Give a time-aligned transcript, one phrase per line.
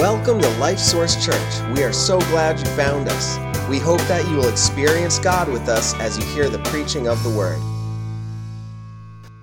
[0.00, 1.76] Welcome to Life Source Church.
[1.76, 3.36] We are so glad you found us.
[3.68, 7.22] We hope that you will experience God with us as you hear the preaching of
[7.22, 7.60] the Word.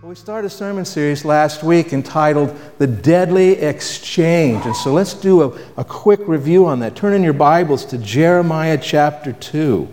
[0.01, 4.65] We started a sermon series last week entitled The Deadly Exchange.
[4.65, 6.95] And so let's do a, a quick review on that.
[6.95, 9.87] Turn in your Bibles to Jeremiah chapter 2.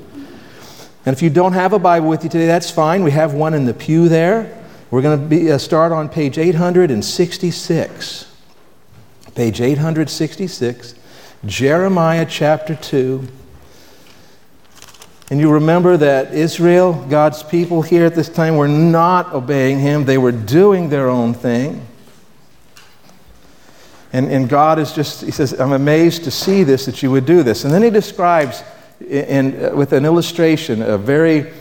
[1.05, 3.05] And if you don't have a Bible with you today, that's fine.
[3.05, 4.65] We have one in the pew there.
[4.91, 8.34] We're going to uh, start on page 866.
[9.35, 10.95] Page 866,
[11.45, 13.27] Jeremiah chapter 2.
[15.31, 20.05] And you remember that Israel, God's people here at this time, were not obeying him,
[20.05, 21.85] they were doing their own thing.
[24.13, 27.27] And, and God is just, he says, I'm amazed to see this, that you would
[27.27, 27.65] do this.
[27.65, 28.63] And then he describes
[29.01, 31.53] in, in, with an illustration, a very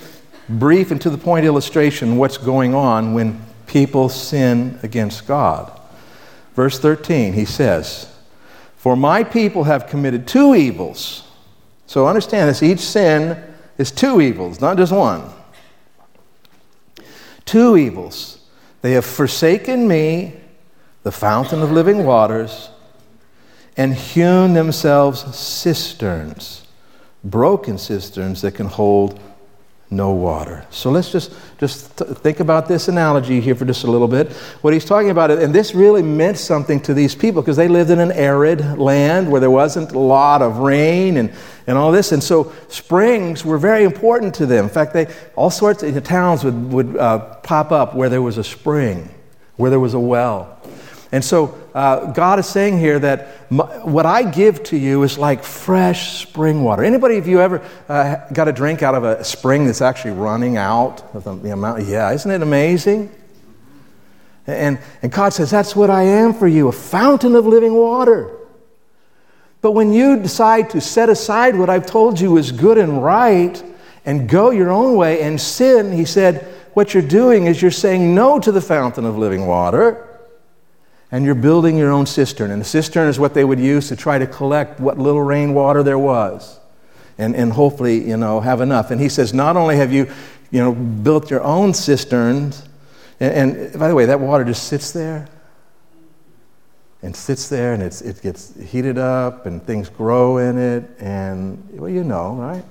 [0.48, 5.80] brief and to the point illustration, what's going on when people sin against God.
[6.54, 8.08] Verse 13, he says,
[8.76, 11.23] For my people have committed two evils.
[11.88, 13.42] So understand this each sin
[13.78, 15.30] is two evils, not just one.
[17.45, 18.40] Two evils.
[18.82, 20.34] They have forsaken me,
[21.04, 22.70] the fountain of living waters,
[23.76, 26.66] and hewn themselves cisterns,
[27.23, 29.20] broken cisterns that can hold
[29.95, 30.66] no water.
[30.69, 34.31] So let's just, just think about this analogy here for just a little bit.
[34.61, 37.89] What he's talking about, and this really meant something to these people because they lived
[37.89, 41.31] in an arid land where there wasn't a lot of rain and,
[41.67, 42.11] and all this.
[42.11, 44.66] And so springs were very important to them.
[44.66, 48.38] In fact, they, all sorts of towns would, would uh, pop up where there was
[48.38, 49.14] a spring,
[49.55, 50.53] where there was a well.
[51.14, 55.16] And so uh, God is saying here that my, what I give to you is
[55.16, 56.83] like fresh spring water.
[56.83, 60.58] Anybody of you ever uh, got a drink out of a spring that's actually running
[60.58, 61.86] out of the, the amount?
[61.86, 63.11] Yeah, isn't it amazing?
[64.47, 68.36] And, and God says, That's what I am for you, a fountain of living water.
[69.61, 73.64] But when you decide to set aside what I've told you is good and right
[74.04, 76.42] and go your own way and sin, he said,
[76.73, 80.09] what you're doing is you're saying no to the fountain of living water
[81.14, 82.50] and you're building your own cistern.
[82.50, 85.84] And a cistern is what they would use to try to collect what little rainwater
[85.84, 86.60] there was
[87.20, 88.90] and, and hopefully, you know, have enough.
[88.90, 90.12] And he says, not only have you,
[90.50, 92.68] you know, built your own cisterns,
[93.20, 95.30] and, and by the way, that water just sits there
[97.04, 101.92] and sits there and it gets heated up and things grow in it and, well,
[101.92, 102.66] you know, right?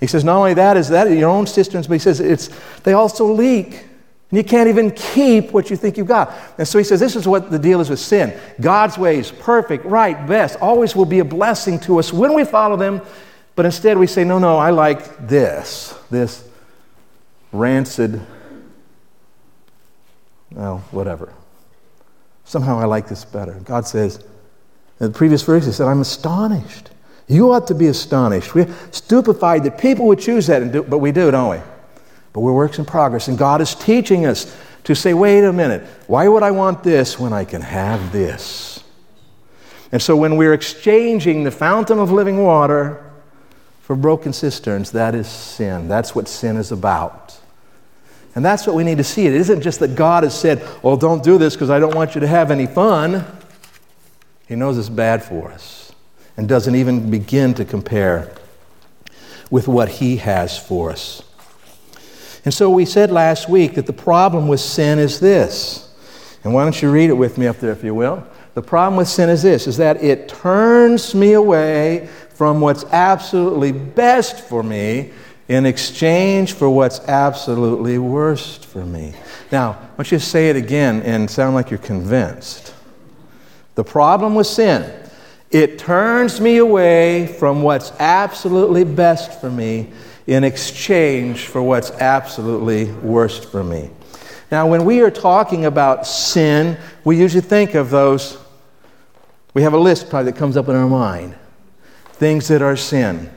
[0.00, 2.50] He says, not only that is that your own cisterns, but he says it's,
[2.82, 3.84] they also leak.
[4.30, 6.32] And you can't even keep what you think you've got.
[6.56, 8.38] And so he says, This is what the deal is with sin.
[8.60, 12.76] God's ways, perfect, right, best, always will be a blessing to us when we follow
[12.76, 13.02] them.
[13.56, 16.48] But instead we say, No, no, I like this, this
[17.52, 18.20] rancid,
[20.52, 21.32] well, whatever.
[22.44, 23.54] Somehow I like this better.
[23.64, 24.24] God says,
[25.00, 26.90] in the previous verse, he said, I'm astonished.
[27.26, 28.54] You ought to be astonished.
[28.54, 31.62] We're stupefied that people would choose that, do, but we do, don't we?
[32.32, 35.82] But we're works in progress, and God is teaching us to say, wait a minute,
[36.06, 38.82] why would I want this when I can have this?
[39.92, 43.04] And so when we're exchanging the fountain of living water
[43.82, 45.88] for broken cisterns, that is sin.
[45.88, 47.36] That's what sin is about.
[48.36, 49.26] And that's what we need to see.
[49.26, 52.14] It isn't just that God has said, well, don't do this because I don't want
[52.14, 53.24] you to have any fun.
[54.46, 55.92] He knows it's bad for us
[56.36, 58.32] and doesn't even begin to compare
[59.50, 61.22] with what He has for us.
[62.44, 65.86] And so we said last week that the problem with sin is this.
[66.42, 68.26] And why don't you read it with me up there, if you will?
[68.54, 73.72] The problem with sin is this is that it turns me away from what's absolutely
[73.72, 75.10] best for me
[75.48, 79.12] in exchange for what's absolutely worst for me.
[79.50, 82.72] Now, why don't you say it again and sound like you're convinced.
[83.74, 84.90] The problem with sin,
[85.50, 89.90] it turns me away from what's absolutely best for me
[90.30, 93.90] in exchange for what's absolutely worst for me.
[94.52, 98.38] Now, when we are talking about sin, we usually think of those,
[99.54, 101.34] we have a list probably that comes up in our mind
[102.12, 103.28] things that are sin.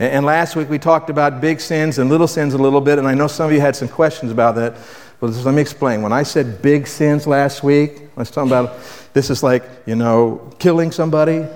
[0.00, 3.06] And, last week we talked about big sins and little sins a little bit, and
[3.06, 4.74] I know some of you had some questions about that.
[5.20, 6.02] But let me explain.
[6.02, 8.78] When I said big sins last week, I was talking about
[9.12, 11.46] this is like, you know, killing somebody,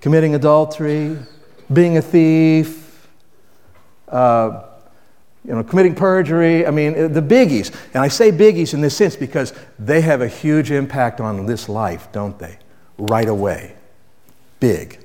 [0.00, 1.18] committing adultery,
[1.72, 2.81] being a thief,
[4.12, 4.64] uh,
[5.44, 6.66] you know, committing perjury.
[6.66, 7.74] I mean, uh, the biggies.
[7.94, 11.68] And I say biggies in this sense because they have a huge impact on this
[11.68, 12.58] life, don't they?
[12.98, 13.74] Right away.
[14.60, 15.00] Big.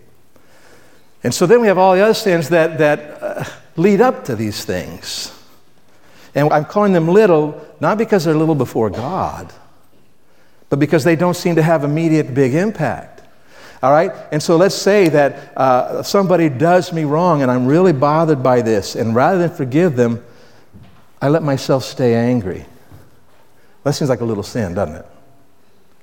[1.23, 3.43] And so then we have all the other sins that, that uh,
[3.75, 5.33] lead up to these things.
[6.35, 9.51] And I'm calling them little, not because they're little before God,
[10.69, 13.16] but because they don't seem to have immediate big impact.
[13.81, 14.11] All right?
[14.31, 18.61] And so let's say that uh, somebody does me wrong and I'm really bothered by
[18.61, 20.23] this, and rather than forgive them,
[21.21, 22.65] I let myself stay angry.
[23.83, 25.05] That seems like a little sin, doesn't it?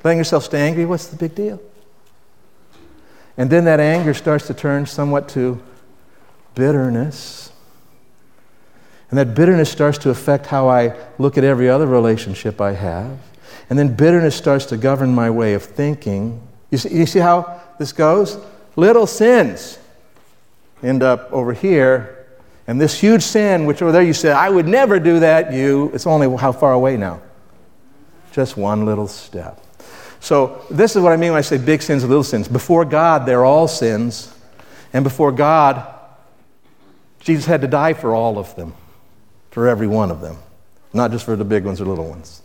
[0.02, 1.60] Letting yourself stay angry, what's the big deal?
[3.36, 5.60] And then that anger starts to turn somewhat to
[6.54, 7.52] bitterness.
[9.10, 13.18] And that bitterness starts to affect how I look at every other relationship I have.
[13.70, 16.40] And then bitterness starts to govern my way of thinking.
[16.70, 18.38] You see, you see how this goes?
[18.76, 19.78] Little sins
[20.82, 22.26] end up over here.
[22.66, 25.90] And this huge sin, which over there you said, I would never do that, you,
[25.92, 27.20] it's only how far away now?
[28.32, 29.60] Just one little step.
[30.20, 32.48] So, this is what I mean when I say big sins and little sins.
[32.48, 34.34] Before God, they're all sins.
[34.94, 35.86] And before God,
[37.20, 38.74] Jesus had to die for all of them,
[39.50, 40.38] for every one of them,
[40.94, 42.40] not just for the big ones or little ones.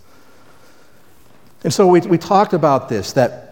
[1.63, 3.49] And so we, we talked about this that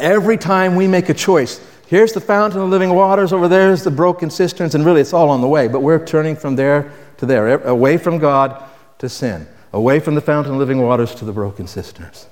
[0.00, 3.84] every time we make a choice, here's the fountain of living waters, over there is
[3.84, 6.92] the broken cisterns, and really it's all on the way, but we're turning from there
[7.18, 8.62] to there, away from God
[8.98, 12.26] to sin, away from the fountain of living waters to the broken cisterns.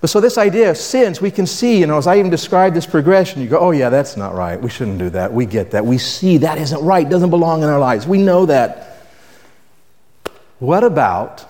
[0.00, 2.72] But so this idea of sins, we can see, you know, as I even describe
[2.72, 4.60] this progression, you go, oh yeah, that's not right.
[4.60, 5.32] We shouldn't do that.
[5.32, 5.84] We get that.
[5.84, 8.06] We see that isn't right, doesn't belong in our lives.
[8.06, 8.84] We know that.
[10.60, 11.48] What about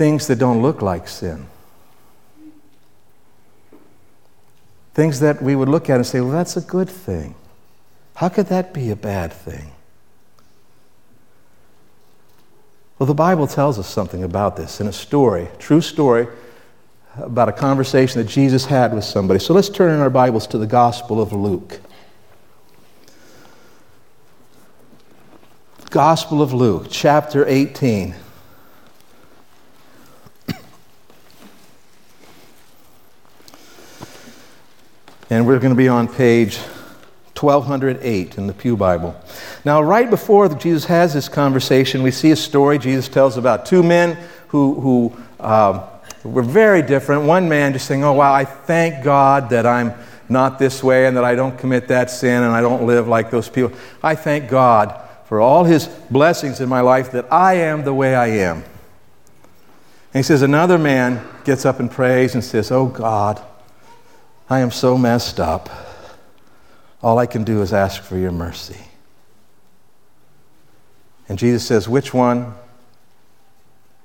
[0.00, 1.46] things that don't look like sin.
[4.94, 7.34] Things that we would look at and say, well, that's a good thing.
[8.16, 9.72] How could that be a bad thing?
[12.98, 16.26] Well, the Bible tells us something about this in a story, true story,
[17.16, 19.40] about a conversation that Jesus had with somebody.
[19.40, 21.80] So let's turn in our Bibles to the Gospel of Luke.
[25.88, 28.14] Gospel of Luke, chapter 18.
[35.32, 36.56] And we're going to be on page
[37.38, 39.14] 1208 in the Pew Bible.
[39.64, 43.84] Now, right before Jesus has this conversation, we see a story Jesus tells about two
[43.84, 44.18] men
[44.48, 45.82] who, who um,
[46.24, 47.26] were very different.
[47.26, 49.94] One man just saying, Oh, wow, I thank God that I'm
[50.28, 53.30] not this way and that I don't commit that sin and I don't live like
[53.30, 53.72] those people.
[54.02, 58.16] I thank God for all his blessings in my life that I am the way
[58.16, 58.56] I am.
[58.56, 58.64] And
[60.14, 63.40] he says, Another man gets up and prays and says, Oh, God.
[64.50, 65.70] I am so messed up.
[67.02, 68.76] All I can do is ask for your mercy.
[71.28, 72.54] And Jesus says, which one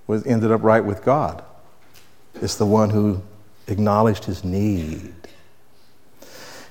[0.05, 1.43] was, ended up right with God?
[2.35, 3.23] It's the one who
[3.67, 5.15] acknowledged his need.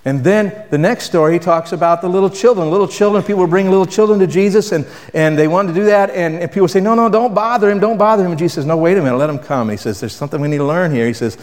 [0.04, 2.70] And then the next story, he talks about the little children.
[2.70, 6.10] Little children, people bring little children to Jesus, and, and they wanted to do that.
[6.10, 8.32] And, and people say, No, no, don't bother him, don't bother him.
[8.32, 9.70] And Jesus says, No, wait a minute, let him come.
[9.70, 11.06] He says, There's something we need to learn here.
[11.06, 11.38] He says,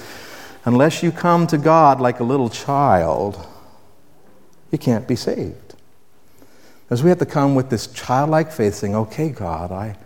[0.66, 3.48] unless you come to God like a little child,
[4.72, 5.76] you can't be saved.
[6.90, 9.98] As we have to come with this childlike faith, saying, Okay, God, I,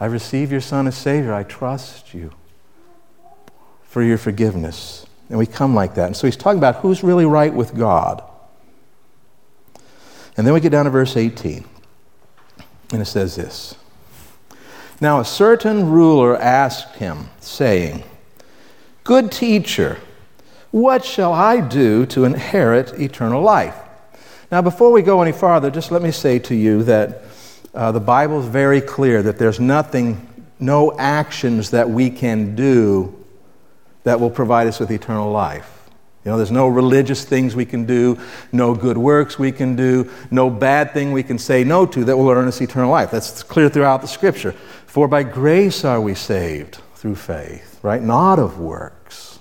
[0.00, 1.32] I receive your Son as Savior.
[1.32, 2.32] I trust you
[3.84, 5.06] for your forgiveness.
[5.28, 6.06] And we come like that.
[6.06, 8.22] And so he's talking about who's really right with God.
[10.36, 11.64] And then we get down to verse 18.
[12.92, 13.76] And it says this
[15.00, 18.04] Now a certain ruler asked him, saying,
[19.08, 19.96] Good teacher,
[20.70, 23.74] what shall I do to inherit eternal life?
[24.52, 27.22] Now, before we go any farther, just let me say to you that
[27.72, 30.28] uh, the Bible is very clear that there's nothing,
[30.60, 33.24] no actions that we can do
[34.04, 35.88] that will provide us with eternal life.
[36.26, 38.18] You know, there's no religious things we can do,
[38.52, 42.14] no good works we can do, no bad thing we can say no to that
[42.18, 43.10] will earn us eternal life.
[43.10, 44.52] That's clear throughout the scripture.
[44.84, 48.02] For by grace are we saved through faith, right?
[48.02, 49.38] Not of works.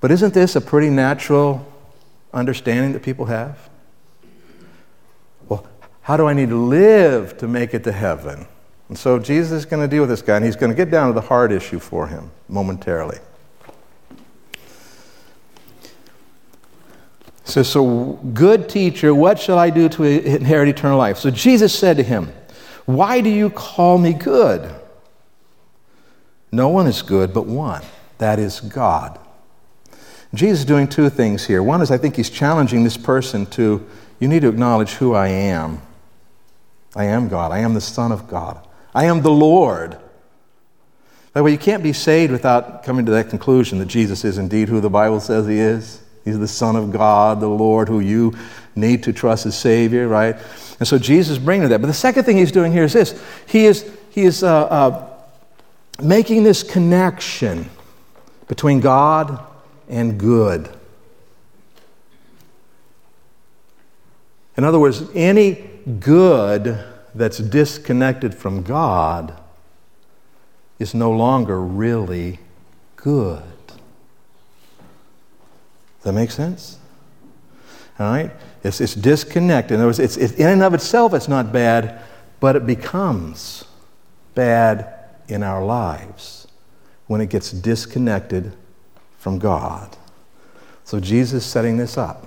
[0.00, 1.66] But isn't this a pretty natural
[2.32, 3.70] understanding that people have?
[5.48, 5.66] Well,
[6.02, 8.46] how do I need to live to make it to heaven?
[8.88, 10.90] And so Jesus is going to deal with this guy, and he's going to get
[10.90, 13.18] down to the hard issue for him momentarily.
[17.44, 21.18] So, so, good teacher, what shall I do to inherit eternal life?
[21.18, 22.32] So Jesus said to him,
[22.86, 24.74] Why do you call me good?
[26.52, 27.82] No one is good but one,
[28.18, 29.18] that is God.
[30.34, 31.62] Jesus is doing two things here.
[31.62, 33.86] One is I think he's challenging this person to,
[34.20, 35.80] you need to acknowledge who I am.
[36.94, 37.52] I am God.
[37.52, 38.66] I am the Son of God.
[38.94, 39.92] I am the Lord.
[41.32, 44.36] By the way, you can't be saved without coming to that conclusion that Jesus is
[44.36, 46.02] indeed who the Bible says he is.
[46.24, 48.34] He's the Son of God, the Lord, who you
[48.76, 50.36] need to trust as Savior, right?
[50.78, 51.80] And so Jesus is bringing that.
[51.80, 55.11] But the second thing he's doing here is this he is, he is uh, uh,
[56.02, 57.70] making this connection
[58.48, 59.44] between God
[59.88, 60.68] and good.
[64.56, 65.64] In other words, any
[66.00, 69.38] good that's disconnected from God
[70.78, 72.38] is no longer really
[72.96, 73.42] good.
[76.02, 76.78] Does that make sense?
[77.98, 78.30] All right?
[78.64, 79.74] It's, it's disconnected.
[79.74, 82.02] In other words, it's, it's, in and of itself, it's not bad,
[82.40, 83.64] but it becomes
[84.34, 85.01] bad
[85.32, 86.46] in our lives
[87.06, 88.52] when it gets disconnected
[89.18, 89.96] from God.
[90.84, 92.26] So Jesus is setting this up.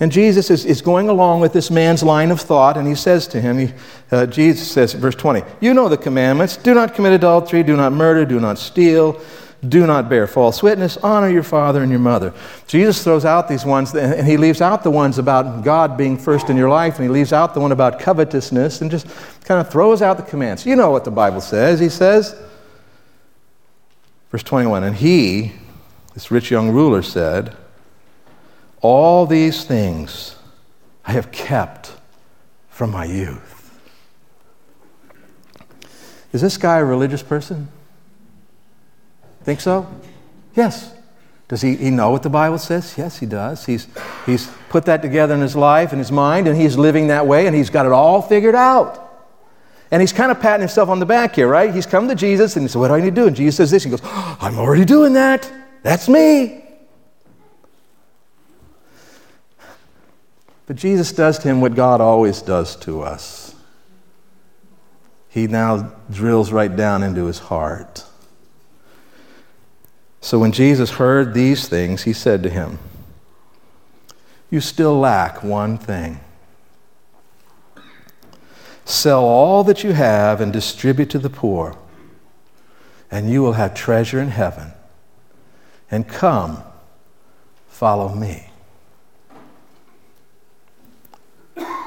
[0.00, 3.26] And Jesus is, is going along with this man's line of thought, and he says
[3.28, 3.74] to him, he,
[4.10, 7.92] uh, Jesus says, verse 20, You know the commandments do not commit adultery, do not
[7.92, 9.20] murder, do not steal,
[9.66, 12.32] do not bear false witness, honor your father and your mother.
[12.66, 16.48] Jesus throws out these ones, and he leaves out the ones about God being first
[16.48, 19.06] in your life, and he leaves out the one about covetousness, and just
[19.44, 20.64] kind of throws out the commands.
[20.64, 21.78] You know what the Bible says.
[21.78, 22.34] He says,
[24.30, 25.52] verse 21, And he,
[26.14, 27.54] this rich young ruler, said,
[28.80, 30.36] All these things
[31.04, 31.92] I have kept
[32.70, 33.56] from my youth.
[36.32, 37.68] Is this guy a religious person?
[39.50, 39.84] Think so?
[40.54, 40.94] Yes.
[41.48, 42.94] Does he, he know what the Bible says?
[42.96, 43.66] Yes, he does.
[43.66, 43.88] He's,
[44.24, 47.48] he's put that together in his life and his mind, and he's living that way,
[47.48, 49.26] and he's got it all figured out.
[49.90, 51.74] And he's kind of patting himself on the back here, right?
[51.74, 53.26] He's come to Jesus and he said, What do I need to do?
[53.26, 53.82] And Jesus says this.
[53.82, 55.50] He goes, oh, I'm already doing that.
[55.82, 56.62] That's me.
[60.68, 63.56] But Jesus does to him what God always does to us.
[65.28, 68.04] He now drills right down into his heart.
[70.20, 72.78] So when Jesus heard these things, he said to him,
[74.50, 76.20] You still lack one thing.
[78.84, 81.76] Sell all that you have and distribute to the poor,
[83.10, 84.72] and you will have treasure in heaven.
[85.90, 86.62] And come,
[87.68, 88.50] follow me.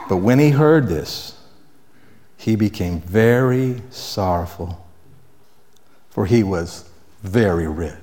[0.09, 1.39] But when he heard this,
[2.35, 4.85] he became very sorrowful,
[6.09, 6.89] for he was
[7.21, 8.02] very rich.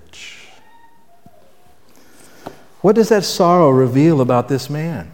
[2.81, 5.11] What does that sorrow reveal about this man?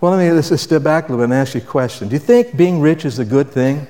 [0.00, 2.08] Well, let me just step back a little bit and ask you a question.
[2.08, 3.86] Do you think being rich is a good thing?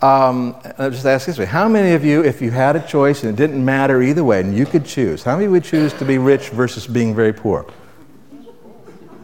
[0.00, 1.44] Um, I'll just ask this way.
[1.44, 4.40] How many of you, if you had a choice and it didn't matter either way,
[4.40, 7.66] and you could choose, how many would choose to be rich versus being very poor?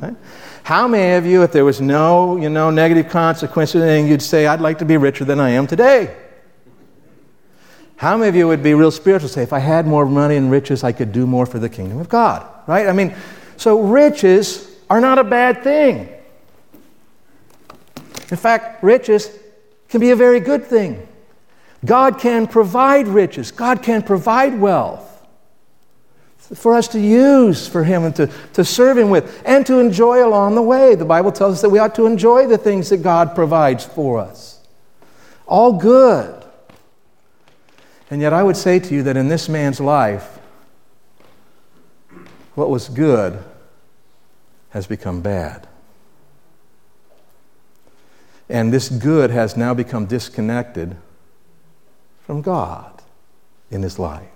[0.01, 0.17] Right?
[0.65, 4.61] How many of you, if there was no, you know, negative consequences, you'd say, I'd
[4.61, 6.17] like to be richer than I am today?
[8.05, 10.51] How many of you would be real spiritual say, if I had more money and
[10.51, 12.47] riches, I could do more for the kingdom of God?
[12.67, 12.87] Right?
[12.87, 13.15] I mean,
[13.57, 16.11] so riches are not a bad thing.
[18.31, 19.31] In fact, riches
[19.89, 21.09] can be a very good thing.
[21.83, 25.27] God can provide riches, God can provide wealth
[26.37, 30.23] for us to use for Him and to, to serve Him with and to enjoy
[30.23, 30.95] along the way.
[30.95, 34.19] The Bible tells us that we ought to enjoy the things that God provides for
[34.19, 34.61] us.
[35.47, 36.44] All good.
[38.11, 40.39] And yet, I would say to you that in this man's life,
[42.55, 43.43] what was good
[44.71, 45.67] has become bad.
[48.49, 50.97] And this good has now become disconnected
[52.27, 53.03] from God
[53.71, 54.29] in his life.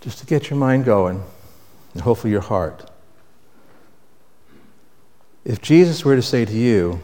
[0.00, 1.22] Just to get your mind going,
[1.94, 2.88] and hopefully your heart.
[5.44, 7.00] If Jesus were to say to you,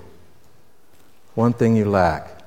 [1.34, 2.42] one thing you lack,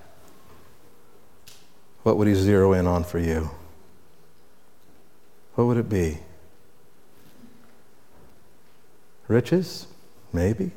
[2.03, 3.49] what would he zero in on for you?
[5.55, 6.19] What would it be?
[9.27, 9.87] Riches?
[10.31, 10.71] Maybe.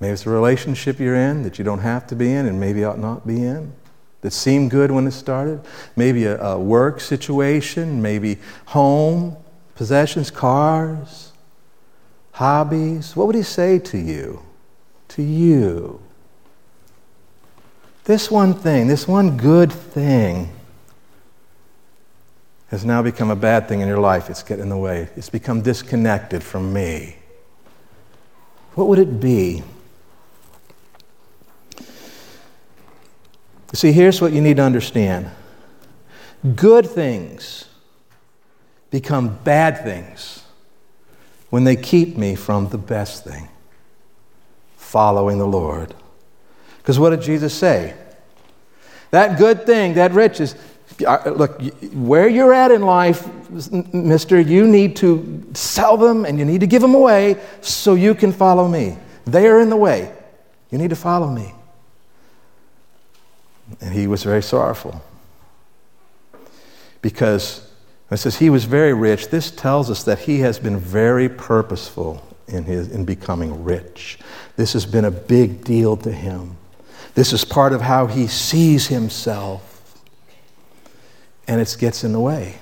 [0.00, 2.84] Maybe it's a relationship you're in that you don't have to be in and maybe
[2.84, 3.72] ought not be in
[4.22, 5.60] that seemed good when it started.
[5.96, 9.36] Maybe a, a work situation, maybe home,
[9.74, 11.32] possessions, cars,
[12.32, 13.14] hobbies.
[13.14, 14.42] What would he say to you?
[15.08, 16.00] To you.
[18.04, 20.50] This one thing, this one good thing,
[22.68, 24.28] has now become a bad thing in your life.
[24.28, 25.08] It's getting in the way.
[25.16, 27.16] It's become disconnected from me.
[28.74, 29.62] What would it be?
[33.72, 35.30] See, here's what you need to understand
[36.54, 37.66] good things
[38.90, 40.44] become bad things
[41.50, 43.48] when they keep me from the best thing
[44.76, 45.94] following the Lord.
[46.84, 47.94] Because what did Jesus say?
[49.10, 50.54] That good thing, that riches,
[51.06, 51.58] uh, look,
[51.94, 53.26] where you're at in life,
[53.94, 58.14] mister, you need to sell them and you need to give them away so you
[58.14, 58.98] can follow me.
[59.24, 60.12] They are in the way.
[60.70, 61.54] You need to follow me.
[63.80, 65.02] And he was very sorrowful.
[67.00, 67.66] Because
[68.10, 72.22] it says he was very rich, this tells us that he has been very purposeful
[72.46, 74.18] in, his, in becoming rich.
[74.56, 76.58] This has been a big deal to him.
[77.14, 79.70] This is part of how he sees himself.
[81.46, 82.56] And it gets in the way.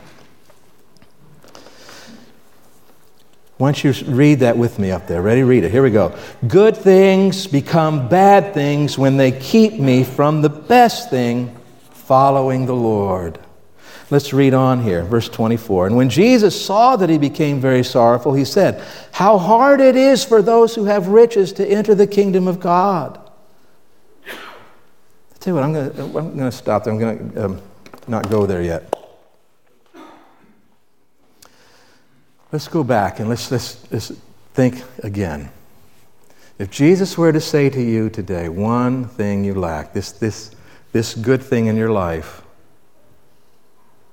[3.62, 5.22] Why don't you read that with me up there?
[5.22, 5.44] Ready?
[5.44, 5.70] Read it.
[5.70, 6.18] Here we go.
[6.48, 11.56] Good things become bad things when they keep me from the best thing,
[11.92, 13.38] following the Lord.
[14.10, 15.86] Let's read on here, verse 24.
[15.86, 18.82] And when Jesus saw that he became very sorrowful, he said,
[19.12, 23.21] How hard it is for those who have riches to enter the kingdom of God.
[25.42, 26.92] Tell you what, I'm going I'm to stop there.
[26.92, 27.62] I'm going to um,
[28.06, 28.94] not go there yet.
[32.52, 34.12] Let's go back and let's, let's, let's
[34.54, 35.50] think again.
[36.60, 40.52] If Jesus were to say to you today, one thing you lack, this, this,
[40.92, 42.42] this good thing in your life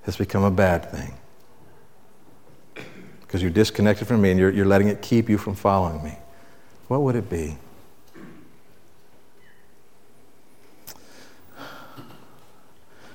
[0.05, 1.13] has become a bad thing
[3.21, 6.17] because you're disconnected from me and you're, you're letting it keep you from following me,
[6.87, 7.55] what would it be?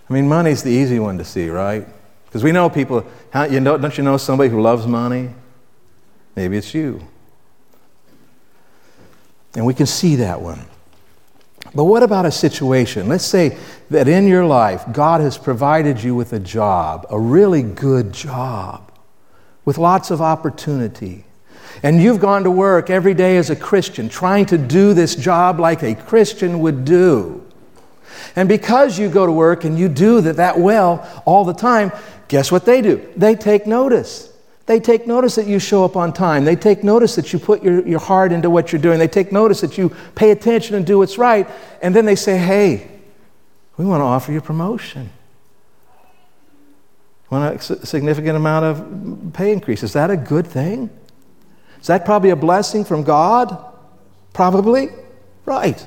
[0.09, 1.87] I mean, money's the easy one to see, right?
[2.27, 5.31] Because we know people, how, you know, don't you know somebody who loves money?
[6.37, 7.01] Maybe it's you.
[9.55, 10.67] And we can see that one.
[11.75, 13.09] But what about a situation?
[13.09, 13.57] Let's say
[13.91, 18.93] that in your life, God has provided you with a job, a really good job,
[19.65, 21.25] with lots of opportunity.
[21.83, 25.59] And you've gone to work every day as a Christian, trying to do this job
[25.59, 27.44] like a Christian would do.
[28.37, 31.93] And because you go to work and you do that, that well all the time,
[32.29, 33.07] guess what they do?
[33.17, 34.33] They take notice.
[34.67, 36.45] They take notice that you show up on time.
[36.45, 38.99] They take notice that you put your, your heart into what you're doing.
[38.99, 41.49] They take notice that you pay attention and do what's right.
[41.83, 42.91] And then they say, hey,
[43.77, 45.11] we want to offer you promotion.
[47.31, 49.83] Want a significant amount of pay increase.
[49.83, 50.89] Is that a good thing?
[51.81, 53.73] Is that probably a blessing from God?
[54.33, 54.89] Probably.
[55.45, 55.85] Right.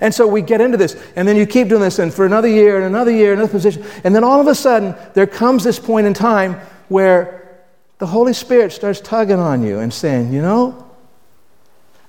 [0.00, 2.48] And so we get into this, and then you keep doing this, and for another
[2.48, 3.84] year, and another year, another position.
[4.04, 6.54] And then all of a sudden, there comes this point in time
[6.88, 7.64] where
[7.98, 10.84] the Holy Spirit starts tugging on you and saying, You know,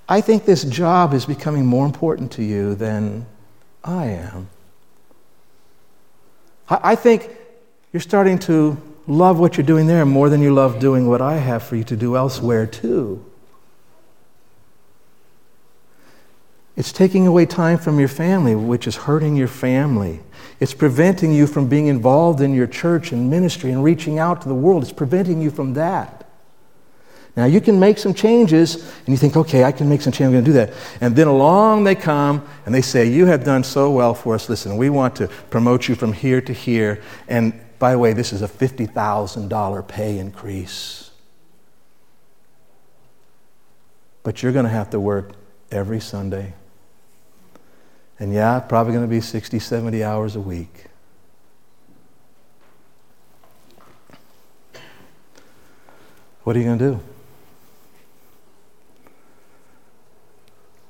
[0.08, 3.26] I think this job is becoming more important to you than
[3.84, 4.50] I am.
[6.69, 7.30] I think
[7.93, 11.36] you're starting to love what you're doing there more than you love doing what I
[11.36, 13.24] have for you to do elsewhere, too.
[16.77, 20.19] It's taking away time from your family, which is hurting your family.
[20.59, 24.49] It's preventing you from being involved in your church and ministry and reaching out to
[24.49, 24.83] the world.
[24.83, 26.27] It's preventing you from that.
[27.38, 30.27] Now, you can make some changes, and you think, okay, I can make some changes,
[30.27, 30.73] I'm going to do that.
[31.01, 34.47] And then along they come, and they say, You have done so well for us.
[34.47, 37.01] Listen, we want to promote you from here to here.
[37.27, 41.11] And by the way, this is a $50,000 pay increase.
[44.23, 45.33] But you're going to have to work
[45.71, 46.53] every Sunday
[48.19, 50.86] and yeah, probably going to be 60, 70 hours a week.
[56.43, 56.99] What are you going to do?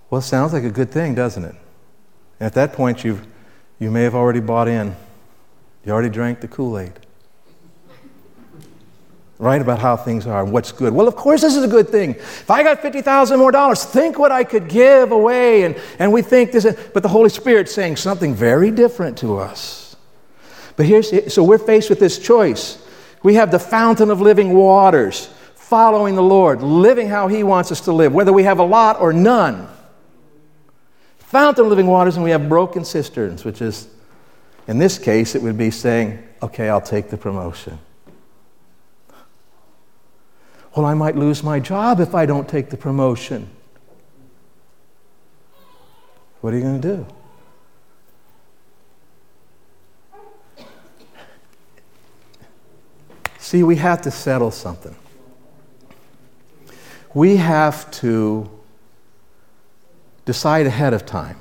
[0.09, 1.55] Well, it sounds like a good thing, doesn't it?
[2.39, 3.25] And at that point, you've,
[3.79, 4.95] you may have already bought in.
[5.85, 7.04] You already drank the Kool Aid
[9.37, 9.61] right?
[9.61, 10.93] About how things are and what's good.
[10.93, 12.11] Well, of course, this is a good thing.
[12.11, 15.63] If I got 50,000 more dollars, think what I could give away.
[15.63, 19.37] And, and we think this, is, but the Holy Spirit's saying something very different to
[19.37, 19.95] us.
[20.77, 22.81] But here's, so we're faced with this choice.
[23.23, 27.81] We have the fountain of living waters, following the Lord, living how He wants us
[27.81, 29.67] to live, whether we have a lot or none.
[31.17, 33.87] Fountain of living waters, and we have broken cisterns, which is,
[34.67, 37.79] in this case, it would be saying, okay, I'll take the promotion.
[40.75, 43.49] Well, I might lose my job if I don't take the promotion.
[46.41, 47.07] What are you going to do?
[53.39, 54.95] See, we have to settle something.
[57.13, 58.49] We have to
[60.25, 61.37] decide ahead of time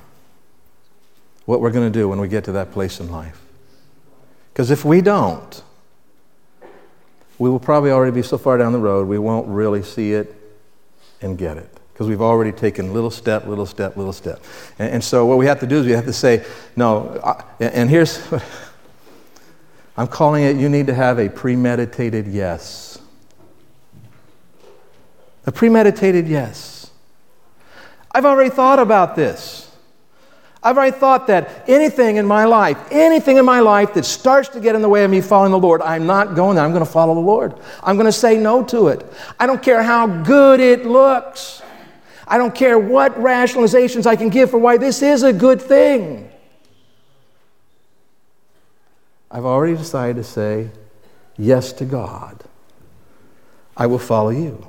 [1.44, 3.40] what we're going to do when we get to that place in life.
[4.52, 5.62] Because if we don't,
[7.38, 10.34] we will probably already be so far down the road, we won't really see it
[11.20, 11.68] and get it.
[11.92, 14.42] Because we've already taken little step, little step, little step.
[14.78, 16.44] And, and, so what we have to do is we have to say,
[16.74, 18.20] no, I, and here's,
[19.96, 22.98] I'm calling it, you need to have a premeditated yes.
[25.46, 26.90] A premeditated yes.
[28.10, 29.73] I've already thought about this.
[30.64, 34.60] I've already thought that anything in my life, anything in my life that starts to
[34.60, 36.64] get in the way of me following the Lord, I'm not going there.
[36.64, 37.54] I'm going to follow the Lord.
[37.82, 39.04] I'm going to say no to it.
[39.38, 41.62] I don't care how good it looks.
[42.26, 46.30] I don't care what rationalizations I can give for why this is a good thing.
[49.30, 50.70] I've already decided to say
[51.36, 52.42] yes to God.
[53.76, 54.66] I will follow you.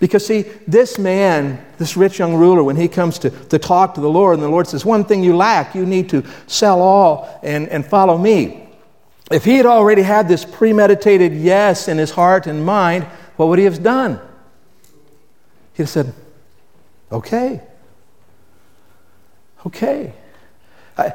[0.00, 4.00] Because, see, this man, this rich young ruler, when he comes to, to talk to
[4.00, 7.40] the Lord, and the Lord says, One thing you lack, you need to sell all
[7.42, 8.68] and, and follow me.
[9.30, 13.04] If he had already had this premeditated yes in his heart and mind,
[13.36, 14.20] what would he have done?
[15.74, 16.12] He'd have said,
[17.10, 17.60] Okay.
[19.66, 20.12] Okay.
[20.96, 21.12] I,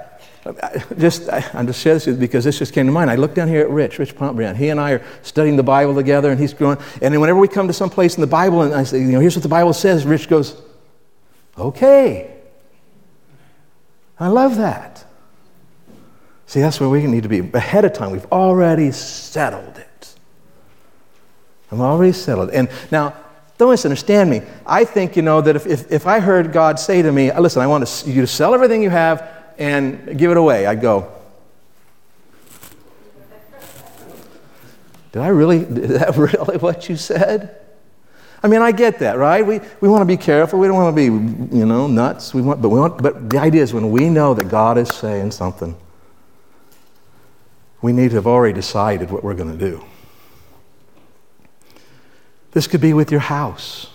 [0.98, 3.10] just, I, am just sharing this because this just came to mind.
[3.10, 4.56] I look down here at Rich, Rich Pontbriand.
[4.56, 6.78] He and I are studying the Bible together, and he's growing.
[7.02, 9.20] And whenever we come to some place in the Bible, and I say, you know,
[9.20, 10.62] here's what the Bible says, Rich goes,
[11.58, 12.36] okay.
[14.20, 15.06] I love that.
[16.46, 18.12] See, that's where we need to be ahead of time.
[18.12, 20.16] We've already settled it.
[21.72, 22.52] I'm already settled.
[22.52, 23.14] And now,
[23.58, 24.42] don't misunderstand me.
[24.66, 27.62] I think, you know, that if, if, if I heard God say to me, listen,
[27.62, 31.12] I want you to sell everything you have and give it away, I'd go,
[35.18, 37.58] Did I really, is that really what you said?
[38.44, 39.44] I mean, I get that, right?
[39.44, 40.60] We, we want to be careful.
[40.60, 41.06] We don't want to be,
[41.58, 42.36] you know, nuts.
[42.36, 44.90] We want, but, we want, but the idea is when we know that God is
[44.90, 45.76] saying something,
[47.82, 49.84] we need to have already decided what we're going to do.
[52.52, 53.88] This could be with your house.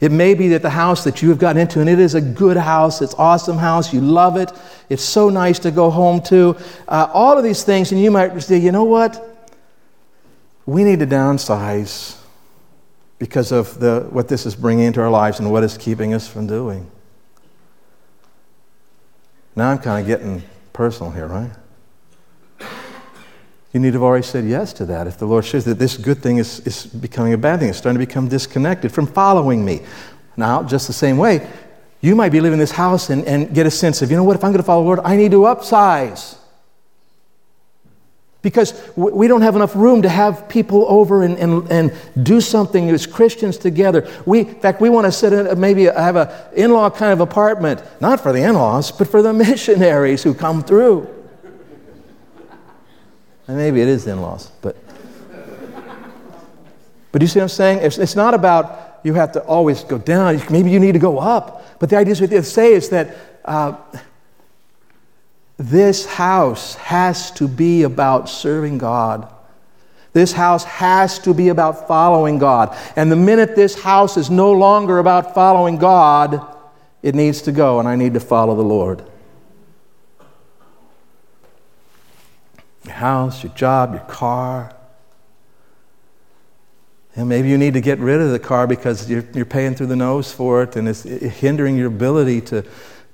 [0.00, 2.20] It may be that the house that you have gotten into, and it is a
[2.20, 4.52] good house, it's awesome house, you love it,
[4.88, 6.56] it's so nice to go home to.
[6.86, 9.22] Uh, all of these things, and you might say, you know what?
[10.66, 12.18] We need to downsize
[13.18, 16.28] because of the, what this is bringing into our lives and what it's keeping us
[16.28, 16.90] from doing.
[19.54, 20.42] Now I'm kind of getting
[20.74, 21.50] personal here, right?
[23.76, 25.06] You need to have already said yes to that.
[25.06, 27.76] If the Lord shows that this good thing is, is becoming a bad thing, it's
[27.76, 29.82] starting to become disconnected from following me.
[30.34, 31.46] Now, just the same way,
[32.00, 34.24] you might be living in this house and, and get a sense of, you know
[34.24, 36.38] what, if I'm going to follow the Lord, I need to upsize.
[38.40, 42.88] Because we don't have enough room to have people over and, and, and do something
[42.88, 44.10] as Christians together.
[44.24, 47.20] We, in fact, we want to sit in, maybe have an in law kind of
[47.20, 51.12] apartment, not for the in laws, but for the missionaries who come through.
[53.48, 54.76] And maybe it is in laws, but.
[57.16, 57.78] But you see what I'm saying?
[57.80, 60.38] It's, it's not about you have to always go down.
[60.50, 61.78] Maybe you need to go up.
[61.78, 63.76] But the idea is what they say is that uh,
[65.56, 69.32] this house has to be about serving God.
[70.12, 72.76] This house has to be about following God.
[72.96, 76.44] And the minute this house is no longer about following God,
[77.02, 79.02] it needs to go, and I need to follow the Lord.
[82.86, 84.74] Your house, your job, your car.
[87.14, 89.86] And maybe you need to get rid of the car because you're, you're paying through
[89.86, 92.64] the nose for it and it's hindering your ability to,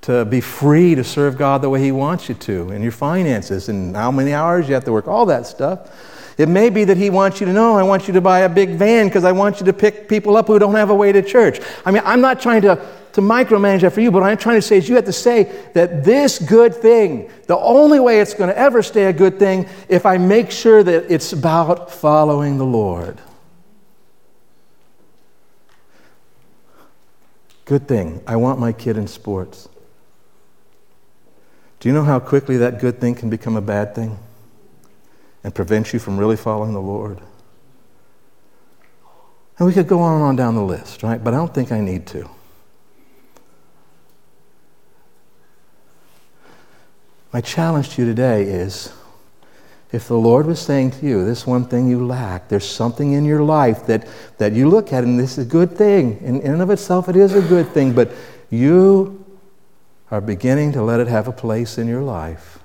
[0.02, 3.68] to be free to serve God the way He wants you to, and your finances,
[3.68, 5.90] and how many hours you have to work, all that stuff.
[6.36, 8.48] It may be that He wants you to know, I want you to buy a
[8.48, 11.12] big van because I want you to pick people up who don't have a way
[11.12, 11.60] to church.
[11.84, 14.56] I mean, I'm not trying to to micromanage that for you, but what I'm trying
[14.56, 15.44] to say is you have to say
[15.74, 19.68] that this good thing, the only way it's going to ever stay a good thing,
[19.88, 23.18] if I make sure that it's about following the Lord.
[27.64, 28.22] Good thing.
[28.26, 29.68] I want my kid in sports.
[31.80, 34.18] Do you know how quickly that good thing can become a bad thing
[35.42, 37.20] and prevent you from really following the Lord?
[39.58, 41.22] And we could go on and on down the list, right?
[41.22, 42.28] But I don't think I need to.
[47.32, 48.92] My challenge to you today is
[49.90, 53.24] if the Lord was saying to you, this one thing you lack, there's something in
[53.24, 54.06] your life that,
[54.38, 56.18] that you look at and this is a good thing.
[56.22, 58.10] In, in and of itself, it is a good thing, but
[58.50, 59.24] you
[60.10, 62.58] are beginning to let it have a place in your life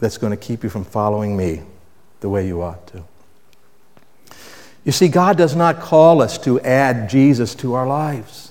[0.00, 1.62] that's going to keep you from following me
[2.20, 3.04] the way you ought to.
[4.84, 8.49] You see, God does not call us to add Jesus to our lives.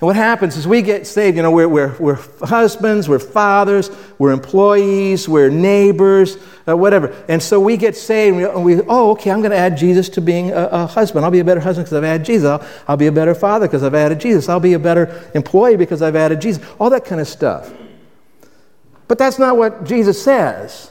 [0.00, 3.90] And what happens is we get saved, you know, we're, we're, we're husbands, we're fathers,
[4.16, 7.14] we're employees, we're neighbors, uh, whatever.
[7.28, 10.22] And so we get saved and we, oh, okay, I'm going to add Jesus to
[10.22, 11.26] being a, a husband.
[11.26, 12.48] I'll be a better husband because I've added Jesus.
[12.48, 14.48] I'll, I'll be a better father because I've added Jesus.
[14.48, 16.64] I'll be a better employee because I've added Jesus.
[16.78, 17.70] All that kind of stuff.
[19.06, 20.90] But that's not what Jesus says.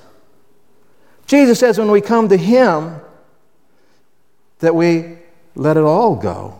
[1.26, 3.02] Jesus says when we come to Him
[4.60, 5.17] that we
[5.56, 6.59] let it all go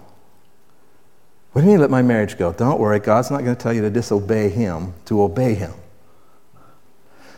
[1.60, 2.54] What do you mean let my marriage go?
[2.54, 5.74] Don't worry, God's not going to tell you to disobey Him, to obey Him.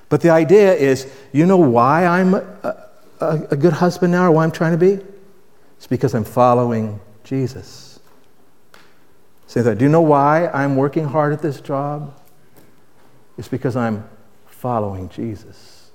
[0.10, 2.88] But the idea is you know why I'm a,
[3.20, 5.04] a, a good husband now or why I'm trying to be?
[5.78, 8.00] It's because I'm following Jesus.
[9.48, 9.80] Say that.
[9.80, 12.16] Do you know why I'm working hard at this job?
[13.40, 14.08] It's because I'm
[14.46, 15.90] following Jesus.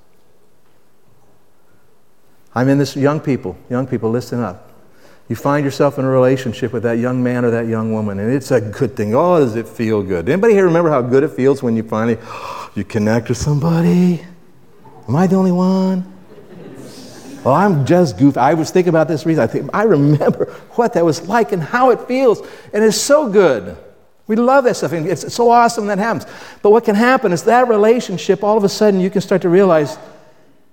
[2.56, 4.65] I'm in this, young people, young people, listen up.
[5.28, 8.32] You find yourself in a relationship with that young man or that young woman, and
[8.32, 9.14] it's a good thing.
[9.14, 10.28] Oh, does it feel good?
[10.28, 12.18] Anybody here remember how good it feels when you finally
[12.74, 14.24] you connect with somebody?
[15.08, 16.12] Am I the only one?
[17.42, 18.38] Well, I'm just goofy.
[18.38, 19.42] I was thinking about this reason.
[19.42, 22.40] I think I remember what that was like and how it feels,
[22.72, 23.76] and it's so good.
[24.28, 26.26] We love that stuff, and it's so awesome that happens.
[26.62, 29.48] But what can happen is that relationship, all of a sudden, you can start to
[29.48, 29.96] realize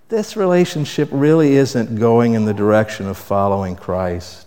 [0.09, 4.42] this relationship really isn't going in the direction of following Christ.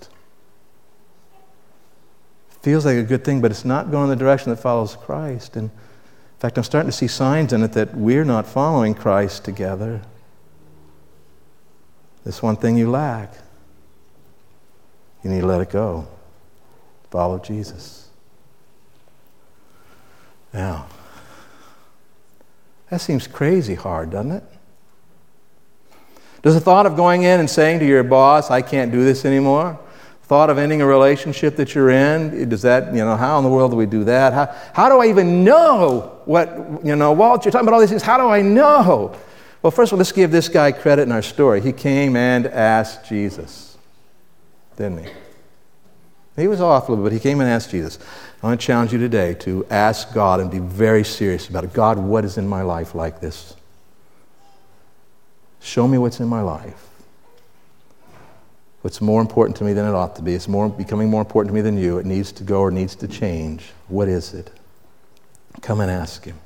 [2.66, 5.54] Feels like a good thing, but it's not going in the direction that follows Christ.
[5.54, 9.44] And in fact, I'm starting to see signs in it that we're not following Christ
[9.44, 10.02] together.
[12.24, 13.32] This one thing you lack.
[15.22, 16.08] You need to let it go.
[17.12, 18.08] Follow Jesus.
[20.52, 20.88] Now,
[22.90, 24.44] that seems crazy hard, doesn't it?
[26.42, 29.24] Does the thought of going in and saying to your boss, I can't do this
[29.24, 29.78] anymore?
[30.26, 33.50] Thought of ending a relationship that you're in, does that, you know, how in the
[33.50, 34.32] world do we do that?
[34.32, 37.90] How, how do I even know what, you know, Walt, you're talking about all these
[37.90, 39.16] things, how do I know?
[39.62, 41.60] Well, first of all, let's give this guy credit in our story.
[41.60, 43.78] He came and asked Jesus,
[44.76, 45.10] didn't he?
[46.36, 47.96] He was awful, but he came and asked Jesus.
[48.42, 51.72] I want to challenge you today to ask God and be very serious about it.
[51.72, 53.54] God, what is in my life like this?
[55.60, 56.84] Show me what's in my life.
[58.86, 60.36] What's more important to me than it ought to be?
[60.36, 61.98] It's more, becoming more important to me than you.
[61.98, 63.72] It needs to go or needs to change.
[63.88, 64.48] What is it?
[65.60, 66.38] Come and ask Him.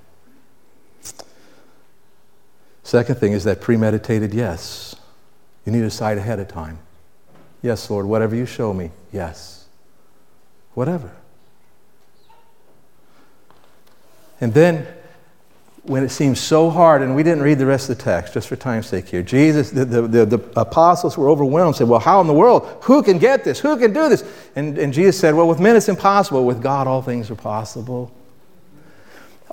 [2.82, 4.96] Second thing is that premeditated yes.
[5.66, 6.78] You need to decide ahead of time.
[7.60, 9.66] Yes, Lord, whatever you show me, yes.
[10.72, 11.10] Whatever.
[14.40, 14.86] And then,
[15.84, 18.48] when it seems so hard, and we didn't read the rest of the text, just
[18.48, 22.20] for time's sake here, Jesus, the, the, the, the apostles were overwhelmed, said, Well, how
[22.20, 22.66] in the world?
[22.82, 23.58] Who can get this?
[23.60, 24.22] Who can do this?
[24.56, 26.44] And, and Jesus said, Well, with men it's impossible.
[26.44, 28.12] With God, all things are possible.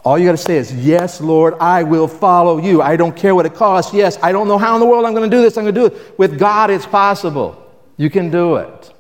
[0.04, 2.82] All you got to say is, Yes, Lord, I will follow you.
[2.82, 3.94] I don't care what it costs.
[3.94, 5.58] Yes, I don't know how in the world I'm going to do this.
[5.58, 6.20] I'm going to do it.
[6.20, 7.64] With God, it's possible.
[7.96, 8.94] You can do it.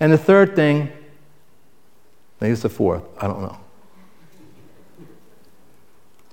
[0.00, 0.90] And the third thing,
[2.40, 3.61] maybe it's the fourth, I don't know.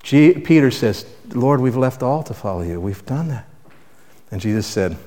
[0.09, 2.81] Peter says, Lord, we've left all to follow you.
[2.81, 3.47] We've done that.
[4.31, 4.97] And Jesus said,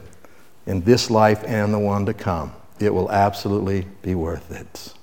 [0.67, 4.95] In this life and the one to come, it will absolutely be worth it.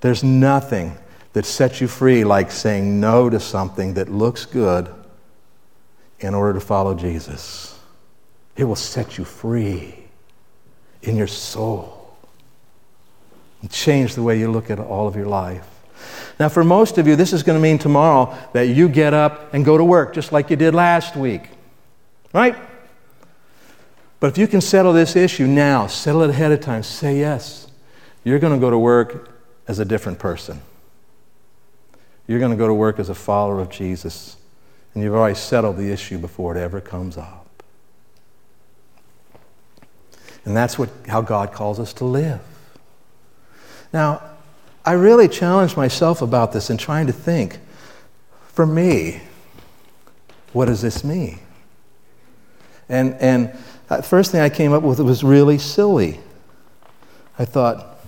[0.00, 0.96] There's nothing
[1.32, 4.88] that sets you free like saying no to something that looks good
[6.20, 7.78] in order to follow Jesus.
[8.56, 10.04] It will set you free
[11.02, 12.16] in your soul
[13.60, 15.77] and change the way you look at all of your life.
[16.38, 19.52] Now, for most of you, this is going to mean tomorrow that you get up
[19.52, 21.50] and go to work just like you did last week.
[22.32, 22.56] Right?
[24.20, 27.70] But if you can settle this issue now, settle it ahead of time, say yes,
[28.24, 29.30] you're going to go to work
[29.66, 30.60] as a different person.
[32.26, 34.36] You're going to go to work as a follower of Jesus,
[34.94, 37.46] and you've already settled the issue before it ever comes up.
[40.44, 42.40] And that's what, how God calls us to live.
[43.92, 44.22] Now,
[44.88, 47.58] I really challenged myself about this and trying to think
[48.54, 49.20] for me,
[50.54, 51.40] what does this mean?
[52.88, 53.52] And, and
[53.88, 56.20] the first thing I came up with was really silly.
[57.38, 58.00] I thought,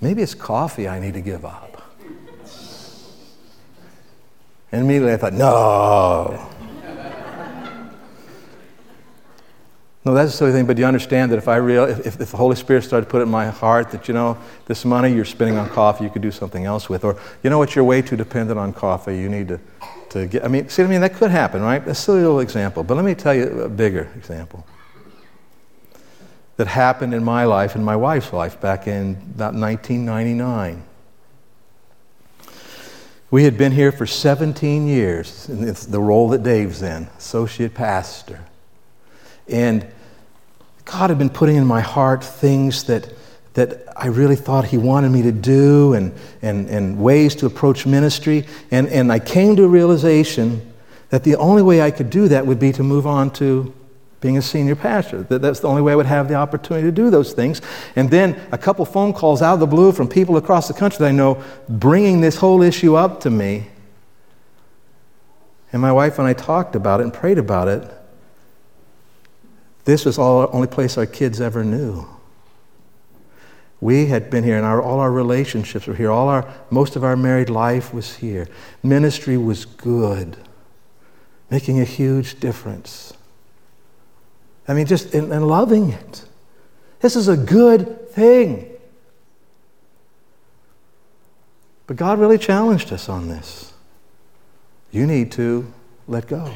[0.00, 1.82] maybe it's coffee I need to give up.
[4.72, 6.48] And immediately I thought, no.
[10.08, 12.30] No, that's the silly thing, but do you understand that if I real, if, if
[12.30, 15.12] the Holy Spirit started to put it in my heart that, you know, this money
[15.12, 17.84] you're spending on coffee, you could do something else with, or, you know what, you're
[17.84, 19.60] way too dependent on coffee, you need to,
[20.08, 21.02] to get, I mean, see I mean?
[21.02, 21.86] That could happen, right?
[21.86, 22.82] A silly little example.
[22.84, 24.66] But let me tell you a bigger example
[26.56, 30.84] that happened in my life and my wife's life back in about 1999.
[33.30, 37.74] We had been here for 17 years, and it's the role that Dave's in, associate
[37.74, 38.40] pastor.
[39.46, 39.86] And
[40.90, 43.12] God had been putting in my heart things that,
[43.52, 47.84] that I really thought He wanted me to do and, and, and ways to approach
[47.84, 48.46] ministry.
[48.70, 50.72] And, and I came to a realization
[51.10, 53.74] that the only way I could do that would be to move on to
[54.22, 55.24] being a senior pastor.
[55.24, 57.60] That, that's the only way I would have the opportunity to do those things.
[57.94, 60.98] And then a couple phone calls out of the blue from people across the country
[61.00, 63.68] that I know bringing this whole issue up to me.
[65.70, 67.97] And my wife and I talked about it and prayed about it.
[69.88, 72.06] This was all only place our kids ever knew.
[73.80, 76.10] We had been here, and our, all our relationships were here.
[76.10, 78.48] All our, most of our married life was here.
[78.82, 80.36] Ministry was good,
[81.50, 83.14] making a huge difference.
[84.68, 86.26] I mean, just in, in loving it.
[87.00, 88.70] This is a good thing.
[91.86, 93.72] But God really challenged us on this.
[94.90, 95.72] You need to
[96.06, 96.52] let go.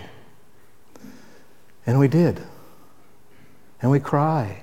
[1.86, 2.42] And we did.
[3.82, 4.62] And we cried.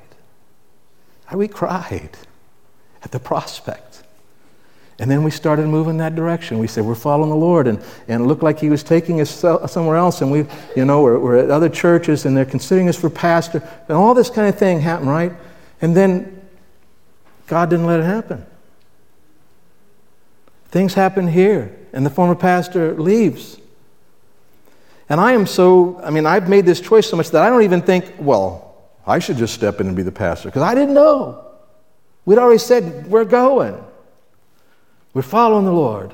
[1.31, 2.17] We cried
[3.03, 4.03] at the prospect.
[4.97, 6.59] And then we started moving that direction.
[6.59, 7.67] We said, we're following the Lord.
[7.67, 10.21] And, and it looked like He was taking us somewhere else.
[10.21, 13.61] And we, you know, we're, we're at other churches and they're considering us for pastor.
[13.87, 15.31] And all this kind of thing happened, right?
[15.81, 16.41] And then
[17.47, 18.45] God didn't let it happen.
[20.69, 23.57] Things happen here, and the former pastor leaves.
[25.09, 27.63] And I am so, I mean, I've made this choice so much that I don't
[27.63, 28.68] even think, well,
[29.09, 31.43] I should just step in and be the pastor, because I didn't know.
[32.25, 33.83] We'd already said, we're going.
[35.15, 36.13] We're following the Lord.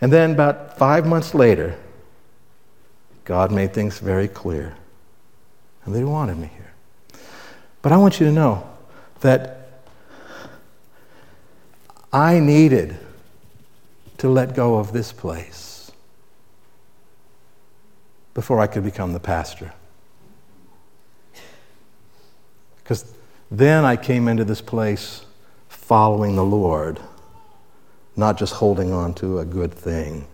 [0.00, 1.76] And then about five months later,
[3.24, 4.76] God made things very clear.
[5.84, 6.72] And they wanted me here.
[7.82, 8.70] But I want you to know
[9.20, 9.82] that
[12.12, 12.96] I needed
[14.18, 15.90] to let go of this place
[18.32, 19.72] before I could become the pastor.
[22.90, 23.14] Because
[23.52, 25.24] then I came into this place
[25.68, 26.98] following the Lord,
[28.16, 30.26] not just holding on to a good thing.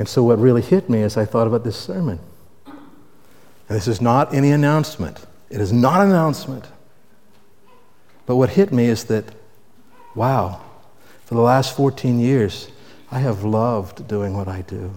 [0.00, 2.18] And so, what really hit me as I thought about this sermon,
[2.66, 2.74] and
[3.68, 6.66] this is not any announcement, it is not an announcement.
[8.26, 9.26] But what hit me is that,
[10.16, 10.60] wow,
[11.24, 12.66] for the last 14 years,
[13.12, 14.90] I have loved doing what I do.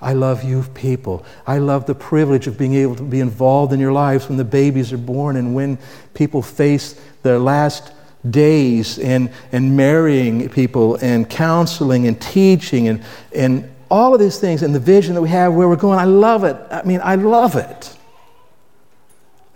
[0.00, 1.24] I love you people.
[1.46, 4.44] I love the privilege of being able to be involved in your lives when the
[4.44, 5.78] babies are born and when
[6.14, 7.92] people face their last
[8.30, 13.02] days and, and marrying people and counseling and teaching and,
[13.34, 15.98] and all of these things and the vision that we have where we're going.
[15.98, 16.56] I love it.
[16.70, 17.96] I mean, I love it.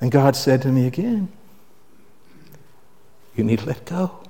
[0.00, 1.28] And God said to me again,
[3.36, 4.22] You need to let go.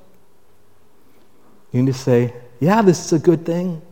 [1.72, 3.82] You need to say, yeah, this is a good thing.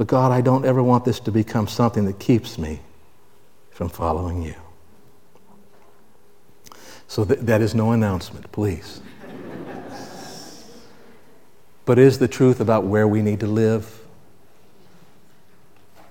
[0.00, 2.80] But God, I don't ever want this to become something that keeps me
[3.70, 4.54] from following you.
[7.06, 9.02] So th- that is no announcement, please.
[11.84, 14.00] but is the truth about where we need to live,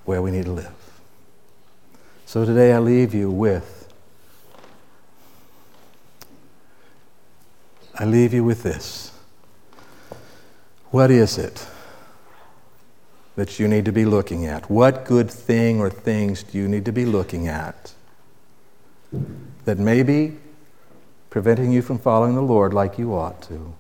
[0.06, 0.76] where we need to live.
[2.28, 3.92] So today I leave you with
[7.96, 9.12] I leave you with this.
[10.92, 11.66] What is it
[13.40, 14.70] that you need to be looking at?
[14.70, 17.94] What good thing or things do you need to be looking at
[19.64, 20.34] that may be
[21.30, 23.74] preventing you from following the Lord like you ought to?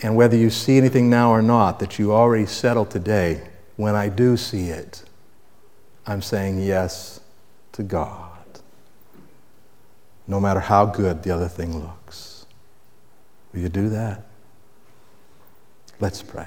[0.00, 4.10] And whether you see anything now or not that you already settled today, when I
[4.10, 5.02] do see it,
[6.06, 7.20] I'm saying yes
[7.72, 8.60] to God,
[10.28, 12.46] no matter how good the other thing looks.
[13.52, 14.22] Will you do that?
[15.98, 16.46] Let's pray.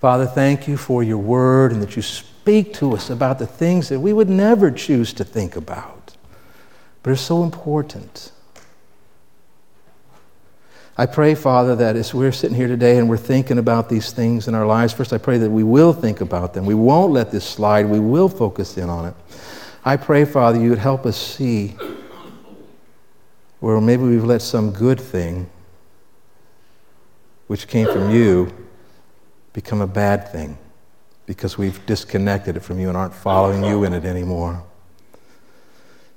[0.00, 3.88] Father, thank you for your word and that you speak to us about the things
[3.88, 6.16] that we would never choose to think about,
[7.02, 8.30] but are so important.
[10.96, 14.48] I pray, Father, that as we're sitting here today and we're thinking about these things
[14.48, 16.64] in our lives, first I pray that we will think about them.
[16.64, 17.86] We won't let this slide.
[17.86, 19.14] We will focus in on it.
[19.84, 21.76] I pray, Father, you would help us see
[23.60, 25.48] where maybe we've let some good thing
[27.48, 28.52] which came from you
[29.52, 30.58] become a bad thing
[31.26, 34.62] because we've disconnected it from you and aren't following you in it anymore.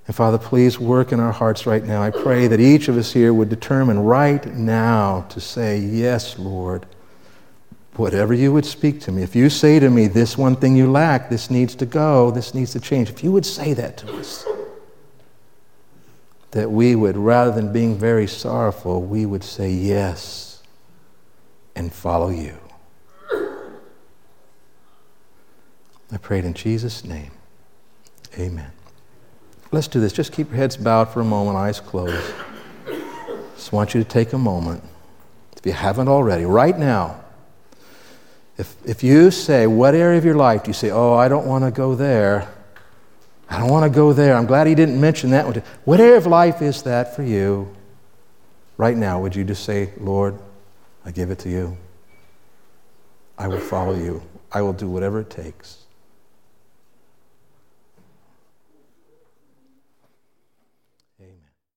[0.07, 2.01] And Father, please work in our hearts right now.
[2.01, 6.85] I pray that each of us here would determine right now to say, Yes, Lord,
[7.95, 9.21] whatever you would speak to me.
[9.21, 12.53] If you say to me, This one thing you lack, this needs to go, this
[12.53, 14.45] needs to change, if you would say that to us,
[16.51, 20.63] that we would, rather than being very sorrowful, we would say yes
[21.75, 22.57] and follow you.
[26.11, 27.31] I prayed in Jesus' name.
[28.37, 28.71] Amen.
[29.71, 30.11] Let's do this.
[30.11, 32.33] Just keep your heads bowed for a moment, eyes closed.
[33.55, 34.83] Just want you to take a moment,
[35.57, 37.21] if you haven't already, right now,
[38.57, 41.47] If, if you say, what area of your life do you say, oh, I don't
[41.47, 42.47] want to go there?
[43.49, 44.35] I don't want to go there.
[44.35, 45.63] I'm glad he didn't mention that one.
[45.83, 47.73] What area of life is that for you?
[48.77, 50.37] Right now, would you just say, Lord,
[51.05, 51.75] I give it to you?
[53.37, 54.21] I will follow you.
[54.51, 55.80] I will do whatever it takes.